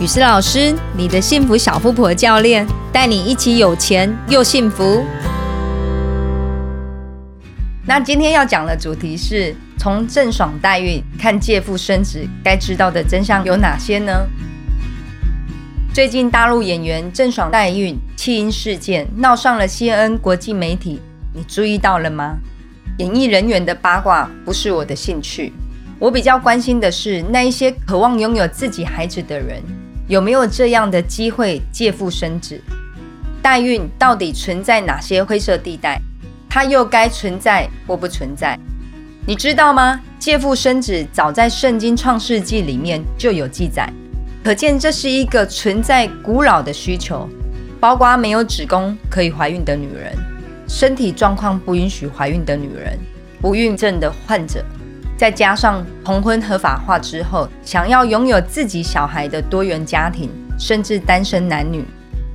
[0.00, 5.04] 雨思老师，你的幸福小富婆教练，带你一起有钱又幸福。
[7.84, 14.12] 那今天要讲的主题是从郑爽代孕看借腹生子，该知道的真相有哪些呢？
[15.92, 21.00] 最近大陆演员郑爽代孕弃婴事件闹上了 CNN 国际媒体，
[21.34, 22.36] 你注意到了吗？
[22.98, 25.52] 演艺人员的八卦不是我的兴趣，
[25.98, 29.60] 我比较关心的是那一些渴望拥有自己孩子的人。
[30.08, 32.58] 有没有这样的机会借腹生子？
[33.42, 36.00] 代孕到底存在哪些灰色地带？
[36.48, 38.58] 它又该存在或不存在？
[39.26, 40.00] 你知道吗？
[40.18, 43.92] 借腹生子早在圣经创世纪里面就有记载，
[44.42, 47.28] 可见这是一个存在古老的需求，
[47.78, 50.16] 包括没有子宫可以怀孕的女人，
[50.66, 52.98] 身体状况不允许怀孕的女人，
[53.42, 54.64] 不孕症的患者。
[55.18, 61.84] 再加上同婚合法化之后，想要拥有自己小孩的多元家庭，甚至单身男女，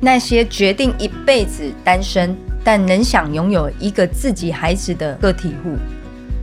[0.00, 5.76] 那些决定一辈子单身但能想拥有一个自己孩子的个体户，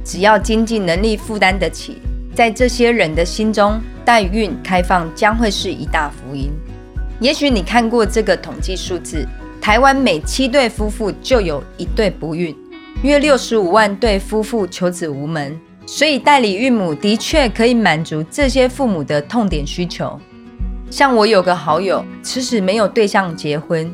[0.05, 1.97] 只要经济能力负担得起，
[2.35, 6.51] 在这些人的心中，代孕开放将会是一大福音。
[7.19, 9.27] 也许你看过这个统计数字，
[9.59, 12.55] 台湾每七对夫妇就有一对不孕，
[13.01, 15.59] 约六十五万对夫妇求子无门。
[15.89, 20.19] 所以，代理孕母的确可以满足这些父母的痛点需求。
[20.91, 23.89] 像我有个好友，迟迟没有对象结婚，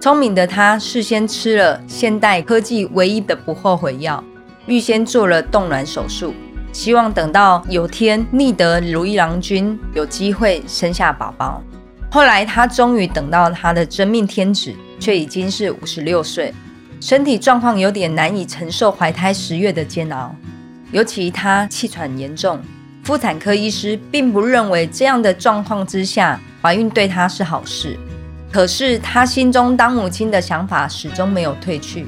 [0.00, 4.22] 聪明的他事先吃了现代科技唯一的不后悔药，
[4.66, 6.34] 预先做了冻卵手术，
[6.72, 11.62] 希望等到有天逆得如意郎君，有机会生下宝宝。
[12.10, 16.52] 后来，他终于等到他的真命天子，却已经是五十六岁，
[17.00, 20.34] 身体状况有点难以承受怀胎十月的煎熬。
[20.92, 22.60] 尤其她气喘严重，
[23.02, 27.96] 妇产科医师并不认为这样的状况之下怀孕对她是好事。
[28.52, 32.06] 可是她心中当母亲的想法始终没有退去，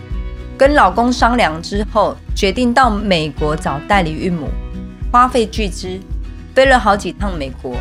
[0.56, 4.48] 跟老公商量之后，决定到美国找代理孕母，
[5.12, 5.98] 花费巨资，
[6.54, 7.76] 飞了好几趟美国，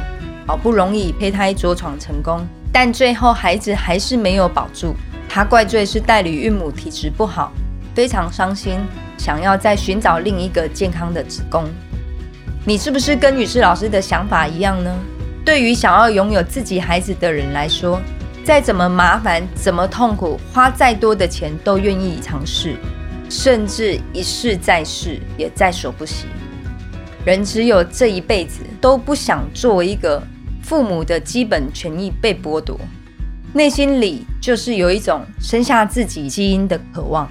[0.45, 4.95] 好不容易胚胎着床成功，但最后孩子还是没有保住。
[5.29, 7.51] 她怪罪是代理孕母体质不好，
[7.97, 8.79] 非常伤心。
[9.17, 11.65] 想要再寻找另一个健康的子宫，
[12.63, 14.95] 你是不是跟女士老师的想法一样呢？
[15.43, 17.99] 对于想要拥有自己孩子的人来说，
[18.43, 22.75] 再怎么麻烦、怎么痛苦，花再多的钱都愿意尝试，
[23.31, 26.27] 甚至一试再试也在所不惜。
[27.25, 30.21] 人只有这一辈子，都不想做一个
[30.61, 32.79] 父母的基本权益被剥夺，
[33.53, 37.27] 内心里就是有一种生下自己基因的渴望。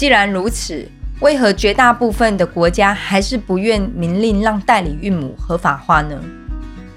[0.00, 0.88] 既然如此，
[1.20, 6.18] 为何绝大部分的国家还是不愿明令让代理孕母合法化呢？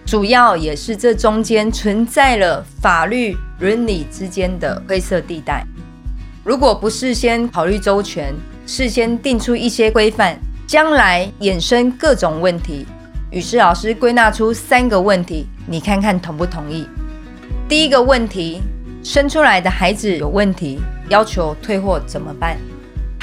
[0.06, 5.68] 主要也是这中间存在了法律伦理之间的灰色地带。
[6.46, 8.34] 如果不事先考虑周全，
[8.66, 12.86] 事先定出一些规范，将来衍生各种问题。
[13.32, 16.88] 于是老师归纳出三个问题，你看看同不同意？
[17.68, 18.62] 第一个问题，
[19.04, 22.58] 生出来的孩子有问题，要求退货怎么办？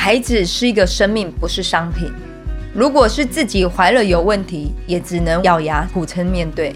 [0.03, 2.11] 孩子是一个生命，不是商品。
[2.73, 6.75] 如果是自己怀了有问题，也只能咬牙苦撑面对。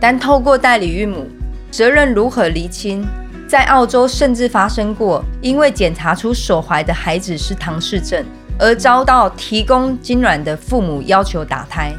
[0.00, 1.28] 但透过代理孕母，
[1.70, 3.06] 责任如何厘清？
[3.46, 8.24] 在澳洲甚至发生过，因为检查出所怀的孩子是唐氏症，
[8.58, 11.92] 而遭到提供精卵的父母要求打胎，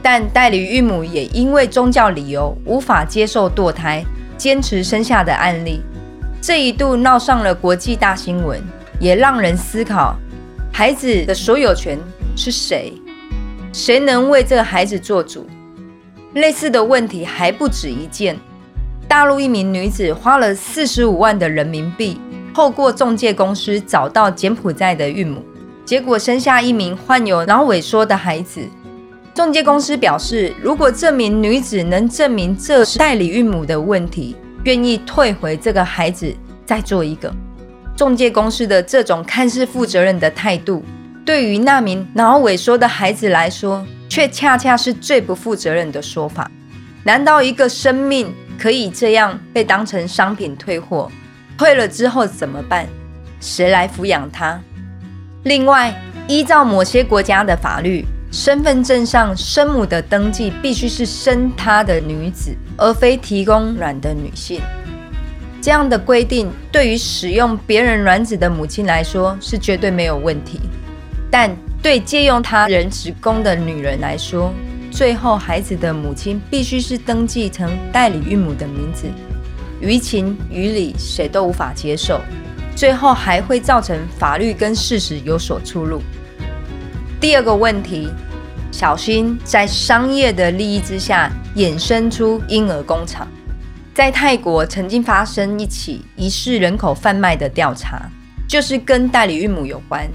[0.00, 4.02] 但代理孕母也因为宗教理由无法接受堕胎，
[4.38, 5.82] 坚持生下的案例，
[6.40, 8.58] 这一度闹上了国际大新闻。
[8.98, 10.16] 也让人思考，
[10.72, 11.98] 孩子的所有权
[12.34, 12.92] 是谁？
[13.72, 15.46] 谁能为这个孩子做主？
[16.34, 18.36] 类似的问题还不止一件。
[19.08, 22.20] 大陆一名女子花了四十五万的人民币，
[22.54, 25.42] 透过中介公司找到柬埔寨的孕母，
[25.84, 28.60] 结果生下一名患有脑萎缩的孩子。
[29.32, 34.34] 中介公司表示，如果这名女子能证明这是代理孕母的问题，
[34.64, 36.34] 愿意退回这个孩子，
[36.64, 37.32] 再做一个。
[37.96, 40.84] 中介公司的这种看似负责任的态度，
[41.24, 46.50] 对于那名脑萎缩的孩子来说，却恰恰是最不负责任的说法。
[47.04, 51.10] 难道一个生命可以这样被当成商品退货？
[51.56, 52.86] 退了之后怎么办？
[53.40, 54.60] 谁来抚养他？
[55.44, 55.94] 另外，
[56.28, 64.60] 依照某些国家的法律，身份证上生母的登记必须是生他的女子，而非提供卵的女性。
[65.66, 70.60] 这样的规定对于使用别人卵子的母亲来说是绝对没有问题，
[71.28, 71.50] 但
[71.82, 74.54] 对借用他人子宫的女人来说，
[74.92, 79.08] 最后孩子的母亲必须是登记成代理孕母的名字，
[79.80, 82.20] 于情于理谁都无法接受，
[82.76, 86.00] 最后还会造成法律跟事实有所出入。
[87.20, 88.08] 第二个问题，
[88.70, 93.26] 小心在商业的利益之下衍生出婴儿工厂。
[93.96, 98.06] 在泰国曾经发生一起疑似人口贩卖的调查，
[98.46, 100.06] 就是跟代理孕母有关。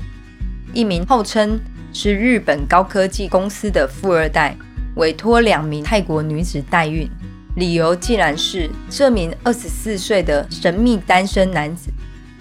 [0.71, 1.59] 一名号称
[1.91, 4.55] 是日本高科技公司的富二代，
[4.97, 7.09] 委托两名泰国女子代孕，
[7.55, 11.89] 理由竟然是这名二十四岁的神秘单身男子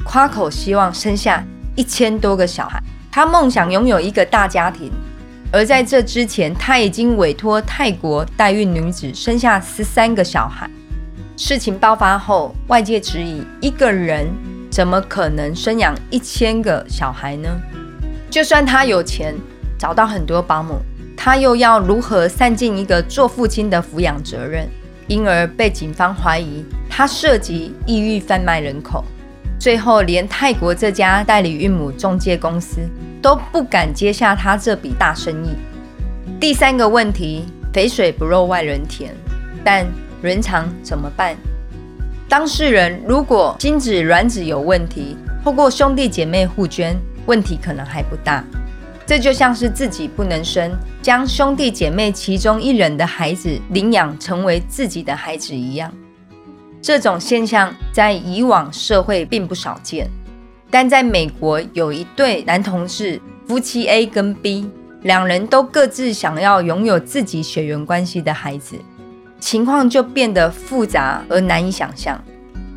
[0.04, 1.42] 夸口希望生下
[1.74, 2.78] 一千多个小孩，
[3.10, 4.92] 他梦想拥有一个大家庭。
[5.50, 10.68] 而在这之前，他已经委托泰国代孕女子生下十三个小孩。
[11.42, 14.26] 事情爆发后，外界质疑一个人
[14.70, 17.48] 怎么可能生养一千个小孩呢？
[18.28, 19.34] 就算他有钱，
[19.78, 20.74] 找到很多保姆，
[21.16, 24.68] 他又要如何散尽一个做父亲的抚养责任？
[25.08, 29.02] 因而被警方怀疑他涉及异域贩卖人口。
[29.58, 32.82] 最后，连泰国这家代理孕母中介公司
[33.22, 35.56] 都不敢接下他这笔大生意。
[36.38, 39.14] 第三个问题：肥水不漏外人田，
[39.64, 39.86] 但
[40.22, 41.36] 人肠怎么办？
[42.28, 46.96] 当事人如果精子卵子有问题，透过兄弟姐妹互捐。
[47.26, 48.42] 问题可能还不大，
[49.06, 55.92] 这就像是自己不能生，将兄弟姐妹其中一人的孩子领养成为自己的孩子一样。
[56.82, 60.10] 这种现象在以往社会并不少见，
[60.70, 64.68] 但在美国有一对男同志夫妻 A 跟 B，
[65.02, 68.76] 两人都各自想要拥有自己血缘关系的孩子，
[69.40, 72.22] 情况就变得复杂而难以想象。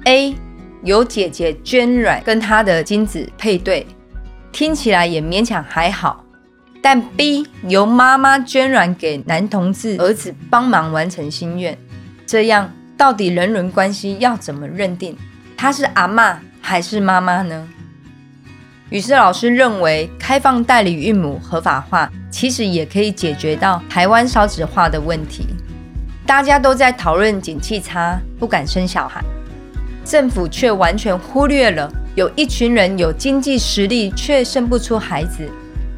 [0.06, 0.36] A
[0.84, 3.86] 由姐姐捐卵跟他的精子配对。
[4.52, 6.24] 听起来也勉强还好，
[6.80, 11.76] 但 B 由妈妈捐卵给男同志儿子帮忙完成心愿，
[12.26, 15.18] 这样到底人伦关系要怎么认定？
[15.58, 17.68] 他是阿妈还是妈妈呢？
[18.90, 25.48] 于是老师认为，开放代理孕母合法化，其实也可以解决到台湾少子化的问题。
[26.26, 29.22] 大家都在讨论景气差，不敢生小孩，
[30.06, 31.92] 政府却完全忽略了。
[32.16, 35.50] 有一群人有经济实力却生不出孩子，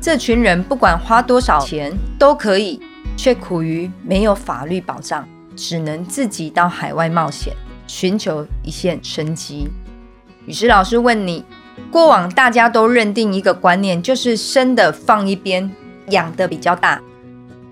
[0.02, 2.82] 这群人不管花多少钱都可以，
[3.16, 7.54] 却苦于没有法律保障，只能自己到海外冒险，
[7.86, 9.68] 寻求一线生机。
[10.46, 11.44] 于是老师问你：
[11.92, 15.70] 过往大家都认定一个观念，就是生的放一边，
[16.10, 17.02] 养的比较大。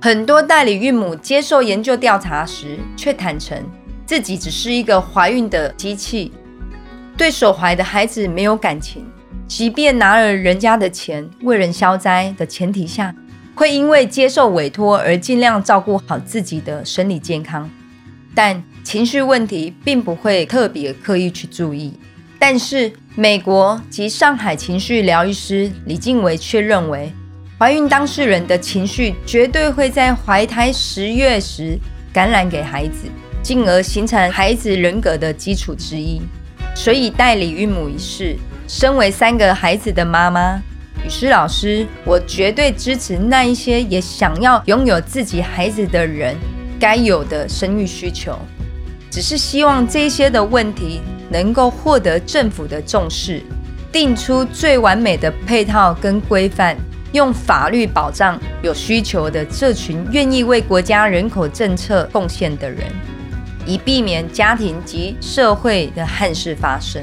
[0.04, 3.58] 很多代理孕母接受研究调查时，却坦诚
[4.06, 6.30] 自己只是一个怀孕的机器。
[7.16, 9.06] 对所怀的孩子没有感情，
[9.48, 13.16] 即便拿了人家的钱为人消灾的前提下，
[13.56, 17.70] 会因为接受委托而尽量照顾好自己的生理健康，
[18.36, 21.94] 但情绪问题并不会特别刻意去注意。
[22.38, 27.10] 但是美国及上海情绪疗愈师李静伟却认为，
[27.60, 31.78] 怀孕当事人的情绪绝对会在怀胎十月时
[32.12, 33.08] 感染给孩子，
[33.42, 36.22] 进而形成孩子人格的基础之一。
[36.76, 38.36] 所以代理孕母一事，
[38.68, 40.60] 身为三个孩子的妈妈，
[41.06, 46.36] 雨师老师，我绝对支持那一些也想要拥有自己孩子的人
[46.80, 48.38] 该有的生育需求。
[49.12, 53.44] 只是希望这些的问题能够获得政府的重视，
[53.92, 56.76] 定出最完美的配套跟规范，
[57.14, 63.14] 用法律保障有需求的这群愿意为国家人口政策贡献的人。
[63.66, 67.02] 以避免家庭及社会的憾事发生。